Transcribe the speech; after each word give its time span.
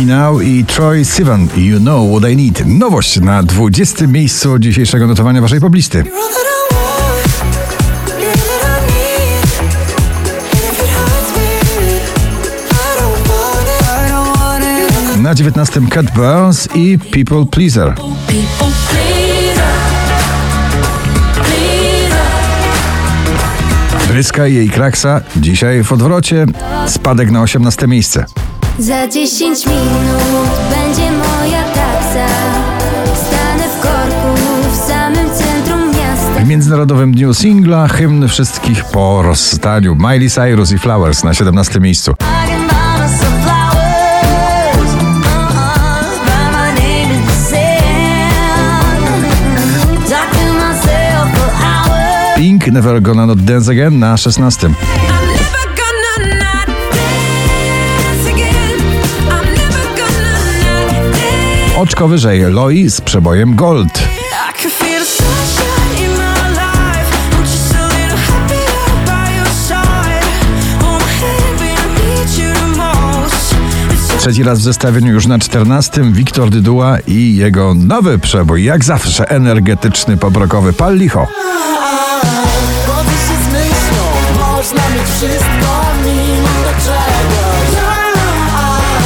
Finał 0.00 0.40
i 0.40 0.64
Troy 0.64 1.04
Sivan, 1.04 1.48
You 1.56 1.80
Know 1.80 2.10
What 2.10 2.32
I 2.32 2.36
Need. 2.36 2.66
Nowość 2.66 3.20
na 3.20 3.42
20. 3.42 4.06
miejscu 4.06 4.58
dzisiejszego 4.58 5.06
notowania 5.06 5.40
waszej 5.40 5.60
poblisty. 5.60 6.04
Na 15.16 15.34
19 15.34 15.80
Cat 15.90 16.14
Burns 16.14 16.68
i 16.74 16.98
People 16.98 17.46
Pleaser. 17.46 17.94
Bryska 24.08 24.46
i 24.46 24.54
jej 24.54 24.70
kraksa 24.70 25.20
dzisiaj 25.36 25.84
w 25.84 25.92
odwrocie. 25.92 26.46
Spadek 26.86 27.30
na 27.30 27.42
18 27.42 27.86
miejsce. 27.86 28.24
Za 28.80 29.08
10 29.08 29.66
minut 29.66 30.50
będzie 30.70 31.10
moja 31.10 31.62
taksa. 31.62 32.26
Stanę 33.14 33.68
w 33.68 33.80
korku 33.80 34.42
w 34.72 34.76
samym 34.88 35.30
centrum 35.30 35.90
miasta. 35.90 36.44
W 36.44 36.48
Międzynarodowym 36.48 37.12
Dniu 37.12 37.34
Singla 37.34 37.88
hymn 37.88 38.28
wszystkich 38.28 38.84
po 38.84 39.22
rozstaniu. 39.22 39.96
Miley 39.96 40.30
Cyrus 40.30 40.72
i 40.72 40.78
Flowers 40.78 41.24
na 41.24 41.34
17 41.34 41.80
miejscu. 41.80 42.14
Pink 52.36 52.66
Never 52.66 53.02
Gonna 53.02 53.26
Not 53.26 53.40
Dance 53.40 53.72
Again 53.72 53.98
na 53.98 54.16
16. 54.16 54.70
Oczko 61.80 62.08
wyżej. 62.08 62.40
Loi 62.40 62.90
z 62.90 63.00
przebojem 63.00 63.56
Gold. 63.56 64.02
Trzeci 74.18 74.42
raz 74.42 74.58
w 74.58 74.62
zestawieniu 74.62 75.12
już 75.12 75.26
na 75.26 75.38
14 75.38 76.02
Wiktor 76.12 76.50
Dyduła 76.50 76.98
i 77.06 77.36
jego 77.36 77.74
nowy 77.74 78.18
przebój, 78.18 78.64
jak 78.64 78.84
zawsze 78.84 79.30
energetyczny, 79.30 80.16
poprokowy. 80.16 80.72
Pal 80.72 80.96
Licho. 80.96 81.26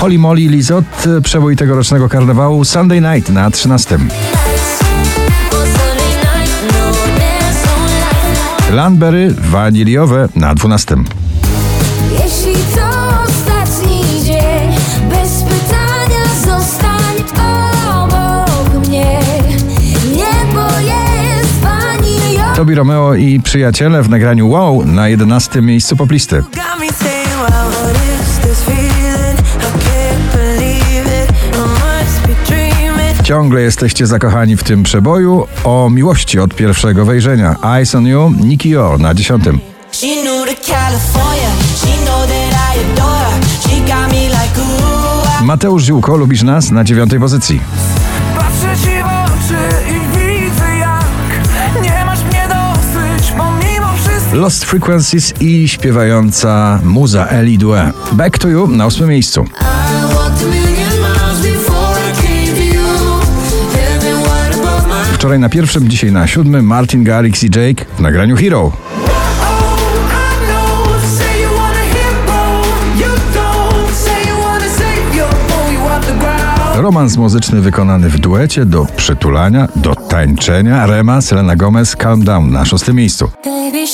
Holly 0.00 0.18
Molly 0.18 0.48
Lizot, 0.48 0.84
przebój 1.22 1.56
tegorocznego 1.56 2.08
karnawału 2.08 2.64
Sunday 2.64 3.00
Night 3.00 3.30
na 3.30 3.50
13. 3.50 3.98
Landberry 8.72 9.34
waniliowe 9.38 10.28
na 10.36 10.54
12. 10.54 10.96
Jeśli 12.12 12.54
to 12.74 12.88
ostatni 13.28 14.24
dzień, 14.24 14.70
bez 15.10 15.42
pytania 15.42 16.24
zostań 16.44 17.14
obok 17.88 18.86
mnie. 18.86 19.20
Niebo 20.12 20.68
jest 20.80 21.54
waniliowe. 21.62 22.56
Tobi 22.56 22.74
Romeo 22.74 23.14
i 23.14 23.40
przyjaciele 23.40 24.02
w 24.02 24.08
nagraniu 24.08 24.50
Wow 24.50 24.84
na 24.86 25.08
11 25.08 25.62
miejscu 25.62 25.96
poplisty. 25.96 26.36
Got 26.36 26.80
me 26.80 26.88
saying, 26.92 27.28
wow, 27.40 27.70
what 27.70 27.96
is 27.96 28.38
this 28.38 28.64
feeling? 28.64 29.27
Ciągle 33.28 33.60
jesteście 33.60 34.06
zakochani 34.06 34.56
w 34.56 34.62
tym 34.64 34.82
przeboju 34.82 35.46
o 35.64 35.90
miłości 35.90 36.40
od 36.40 36.54
pierwszego 36.54 37.04
wejrzenia. 37.04 37.56
Eyes 37.64 37.94
on 37.94 38.06
You, 38.06 38.32
Nicky 38.40 38.80
O 38.80 38.98
na 38.98 39.14
10. 39.14 39.44
She 39.92 40.06
knew 40.06 40.46
to 40.46 40.72
California. 40.72 41.50
She 41.76 42.04
know 42.04 42.26
that 42.26 42.76
I 42.76 42.92
adore 42.92 43.18
her. 43.18 43.44
She 43.62 43.80
got 43.80 44.12
me 44.12 44.28
like, 44.28 44.60
ooh, 44.60 45.42
I 45.42 45.44
Mateusz 45.44 45.82
Ziółko, 45.82 46.16
lubisz 46.16 46.42
nas 46.42 46.70
na 46.70 46.84
9 46.84 47.12
pozycji. 47.20 47.60
Patrzę 48.36 48.76
ci 48.84 48.90
w 48.90 49.06
oczy 49.06 49.90
i 49.90 50.18
widzę 50.18 50.78
jak 50.78 51.82
Nie 51.82 52.04
masz 52.04 52.24
mnie 52.24 52.48
dosyć 52.48 53.30
pomimo 53.30 53.92
wszystko 53.96 54.36
Lost 54.36 54.64
Frequencies 54.64 55.34
i 55.40 55.68
śpiewająca 55.68 56.80
muza 56.84 57.26
Ellie 57.26 57.58
Due. 57.58 57.92
Back 58.12 58.38
to 58.38 58.48
You 58.48 58.66
na 58.66 58.86
8 58.86 59.08
miejscu. 59.08 59.44
Wczoraj 65.28 65.40
na 65.40 65.48
pierwszym, 65.48 65.88
dzisiaj 65.88 66.12
na 66.12 66.26
siódmym 66.26 66.66
Martin 66.66 67.04
Garrix 67.04 67.44
i 67.44 67.46
Jake 67.46 67.84
w 67.98 68.00
nagraniu 68.00 68.36
Hero. 68.36 68.72
Romans 76.74 77.16
muzyczny 77.16 77.60
wykonany 77.60 78.08
w 78.08 78.18
duecie 78.18 78.64
do 78.64 78.86
przytulania, 78.96 79.68
do 79.76 79.94
tańczenia. 79.94 80.86
Rema, 80.86 81.20
Selena 81.20 81.56
Gomez, 81.56 81.96
Calm 81.96 82.24
Down 82.24 82.50
na 82.50 82.64
szóstym 82.64 82.96
miejscu. 82.96 83.30
Baby, 83.44 83.84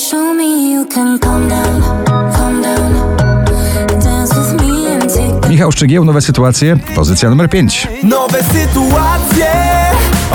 Michał 5.49 5.71
Szczygieł, 5.71 6.05
nowe 6.05 6.21
sytuacje, 6.21 6.77
pozycja 6.95 7.29
numer 7.29 7.49
5. 7.49 7.87
Nowe 8.03 8.43
sytuacje 8.43 9.75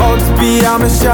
Odbijamy 0.01 0.89
się 0.89 1.11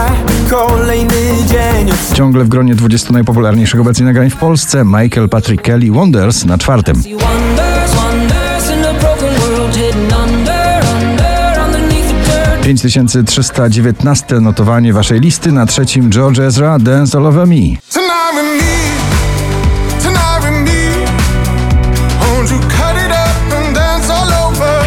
Kolejny 0.49 1.43
dzień 1.47 1.87
Ciągle 2.13 2.43
w 2.43 2.47
gronie 2.47 2.75
20 2.75 3.13
najpopularniejszych 3.13 3.81
obecnie 3.81 4.05
nagrań 4.05 4.29
w 4.29 4.35
Polsce 4.35 4.85
Michael 4.85 5.29
Patrick 5.29 5.63
Kelly 5.63 5.91
Wonders 5.91 6.45
na 6.45 6.57
czwartym. 6.57 6.95
wonders, 6.95 7.93
wonders 7.95 8.69
in 8.69 8.85
a 8.85 8.93
broken 8.93 9.33
world 9.39 9.75
hidden 9.75 10.01
under, 10.01 10.83
under, 11.01 11.59
underneath 11.65 12.07
the 12.07 12.55
dirt. 12.55 12.65
5319 12.65 14.39
notowanie 14.41 14.93
waszej 14.93 15.19
listy 15.19 15.51
na 15.51 15.65
trzecim 15.65 16.09
George 16.09 16.43
Ezra 16.43 16.79
Dance 16.79 17.17
All 17.17 17.25
Over 17.25 17.47
Me. 17.47 17.55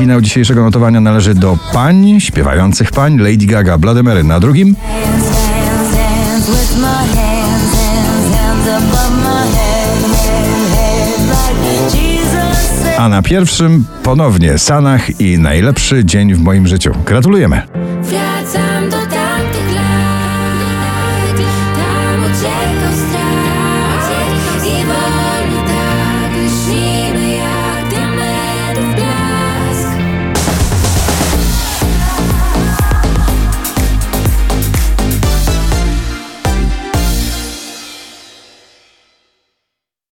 Finał 0.01 0.21
dzisiejszego 0.21 0.63
notowania 0.63 1.01
należy 1.01 1.35
do 1.35 1.59
pań, 1.73 2.21
śpiewających 2.21 2.93
pań 2.93 3.19
Lady 3.19 3.47
Gaga, 3.47 3.79
Bloody 3.79 4.03
Mary 4.03 4.25
na 4.25 4.41
drugim, 4.41 4.77
a 12.99 13.09
na 13.09 13.23
pierwszym 13.23 13.85
ponownie 14.03 14.59
Sanach 14.59 15.21
i 15.21 15.39
najlepszy 15.39 16.05
dzień 16.05 16.35
w 16.35 16.41
moim 16.41 16.67
życiu. 16.67 16.93
Gratulujemy! 17.07 17.90